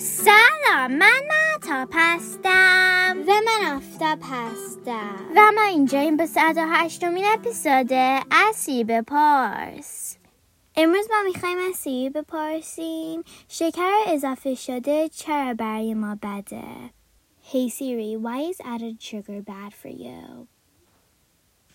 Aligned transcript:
سلام 0.00 0.92
من 0.92 1.22
مهتاب 1.28 1.88
هستم 1.94 3.24
و 3.28 3.32
من 3.46 3.76
آفتاب 3.76 4.18
هستم 4.22 5.32
و 5.36 5.52
ما 5.54 5.62
اینجاییم 5.62 6.16
به 6.16 6.26
صد 6.26 6.54
و 6.56 6.66
هشتمین 6.68 7.24
اپیزود 7.24 7.92
اسی 8.30 8.84
بپرس 8.84 10.16
امروز 10.76 11.06
ما 11.10 11.22
می‌خوایم 11.22 11.58
از 11.58 11.76
سیری 11.76 12.10
بپرسیم 12.10 13.24
شکر 13.48 13.90
اضافه 14.06 14.54
شده 14.54 15.08
چرا 15.08 15.54
برای 15.54 15.94
ما 15.94 16.18
بده 16.22 16.64
Hey 17.52 17.68
Siri, 17.68 18.16
why 18.16 18.38
is 18.50 18.60
added 18.74 19.02
sugar 19.02 19.42
bad 19.42 19.74
for 19.74 19.88
you? 20.04 20.46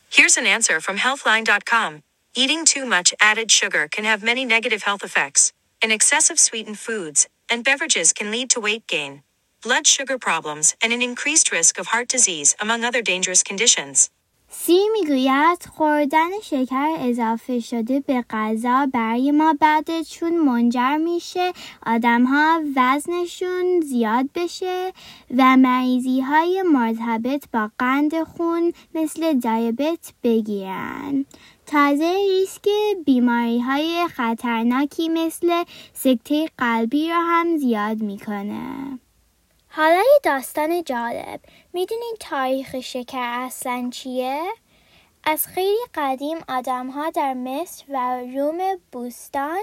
Here's 0.10 0.38
an 0.38 0.48
answer 0.56 0.80
from 0.80 0.98
Healthline.com. 0.98 1.92
Eating 2.42 2.64
too 2.74 2.86
much 2.86 3.14
added 3.20 3.52
sugar 3.52 3.88
can 3.96 4.06
have 4.06 4.24
many 4.24 4.46
negative 4.46 4.84
health 4.88 5.04
effects. 5.04 5.52
An 5.84 5.92
excess 5.92 6.30
of 6.32 6.40
sweetened 6.40 6.80
foods 6.80 7.28
and 7.52 7.64
beverages 7.64 8.14
can 8.14 8.32
lead 8.32 8.50
to 8.52 8.60
weight 8.60 8.88
gain, 8.88 9.24
blood 9.64 9.88
sugar 9.88 10.18
problems, 10.18 10.76
and 10.84 10.94
an 10.94 11.02
increased 11.02 11.52
risk 11.52 11.80
of 11.80 11.88
heart 11.88 12.10
disease, 12.10 12.56
among 12.60 12.84
other 12.86 13.02
dangerous 13.02 13.44
conditions. 13.44 14.10
سی 14.58 14.80
می‌گوید 14.94 15.66
خوردن 15.78 16.30
شکر 16.44 16.96
اضافه 17.00 17.60
شده 17.60 18.00
به 18.00 18.26
غذا 18.30 18.86
برای 18.94 19.32
ما 19.32 19.56
بده 19.62 20.04
چون 20.04 20.38
منجر 20.38 20.98
میشه 20.98 21.54
آدم 21.86 22.24
ها 22.26 22.62
وزنشون 22.76 23.82
زیاد 23.82 24.30
بشه 24.36 24.94
و 25.38 25.58
مریضی 25.58 26.22
های 26.22 26.62
مرتبط 26.62 27.46
با 27.54 27.72
قند 27.80 28.24
خون 28.24 28.74
مثل 28.94 29.34
دیابت 29.34 30.14
بگیرن. 30.24 31.26
تازه 31.66 32.18
ریسک 32.30 32.68
بیماری 33.06 33.60
های 33.60 34.08
خطرناکی 34.08 35.10
مثل 35.10 35.64
سکته 35.94 36.50
قلبی 36.58 37.10
را 37.10 37.20
هم 37.22 37.58
زیاد 37.58 38.02
می‌کنه. 38.02 39.00
حالا 39.78 40.00
یه 40.00 40.20
داستان 40.24 40.84
جالب 40.84 41.40
می‌دونین 41.74 42.16
تاریخ 42.20 42.80
شکر 42.80 43.18
اصلا 43.22 43.90
چیه؟ 43.94 44.44
از 45.24 45.48
خیلی 45.48 45.86
قدیم 45.94 46.38
آدم 46.50 46.90
ها 46.90 47.10
در 47.10 47.34
مصر 47.34 47.84
و 47.90 48.22
روم 48.36 48.58
بوستان 48.92 49.60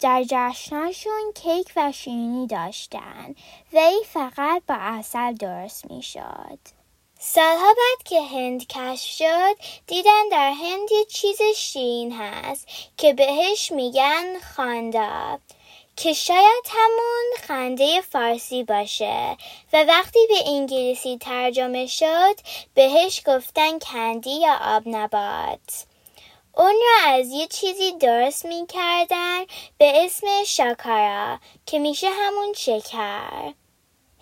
در 0.00 0.24
جشناشون 0.28 1.32
کیک 1.34 1.72
و 1.76 1.92
شیرینی 1.92 2.46
داشتن 2.46 3.34
و 3.72 3.78
ای 3.78 4.02
فقط 4.06 4.62
با 4.68 4.74
اصل 4.78 5.32
درست 5.32 5.90
می 5.90 6.02
شد. 6.02 6.58
سالها 7.18 7.74
بعد 7.74 8.02
که 8.04 8.22
هند 8.22 8.66
کشف 8.66 9.10
شد 9.10 9.56
دیدن 9.86 10.28
در 10.30 10.52
هند 10.52 10.92
یه 10.92 11.04
چیز 11.04 11.38
شیرین 11.56 12.12
هست 12.12 12.68
که 12.96 13.12
بهش 13.12 13.72
میگن 13.72 14.38
خاندا 14.56 15.38
که 16.02 16.12
شاید 16.12 16.64
همون 16.70 17.24
خنده 17.42 18.00
فارسی 18.00 18.64
باشه. 18.64 19.36
و 19.72 19.84
وقتی 19.84 20.18
به 20.28 20.50
انگلیسی 20.50 21.18
ترجمه 21.18 21.86
شد 21.86 22.34
بهش 22.74 23.22
گفتن 23.26 23.78
کندی 23.78 24.40
یا 24.40 24.58
آب 24.62 24.82
نبات. 24.86 25.84
اون 26.56 26.74
را 26.82 27.12
از 27.12 27.28
یه 27.30 27.46
چیزی 27.46 27.92
درست 27.92 28.46
می 28.46 28.66
کردن 28.66 29.44
به 29.78 30.04
اسم 30.04 30.26
شاکارا 30.46 31.38
که 31.66 31.78
میشه 31.78 32.08
همون 32.10 32.52
شکر. 32.52 33.52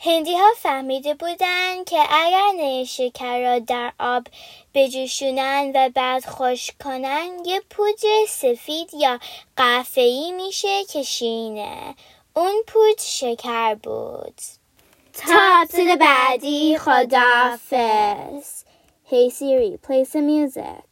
هندی 0.00 0.36
ها 0.36 0.48
فهمیده 0.56 1.14
بودن 1.14 1.84
که 1.84 1.98
اگر 2.10 2.52
نه 2.56 2.84
شکر 2.84 3.40
را 3.40 3.58
در 3.58 3.92
آب 3.98 4.26
بجوشونن 4.74 5.72
و 5.74 5.90
بعد 5.94 6.24
خشک 6.26 6.74
کنن 6.84 7.28
یه 7.46 7.60
پودر 7.70 8.26
سفید 8.28 8.94
یا 8.94 9.18
قهوه‌ای 9.56 10.32
میشه 10.32 10.84
که 10.84 11.02
شیرینه 11.02 11.94
اون 12.36 12.62
پودر 12.66 13.02
شکر 13.02 13.74
بود. 13.74 14.40
تا 15.12 15.64
بعدی 16.00 16.78
خداحافظ. 16.78 18.64
Hey 19.10 19.30
Siri, 19.30 19.78
play 19.82 20.04
some 20.04 20.26
music. 20.26 20.87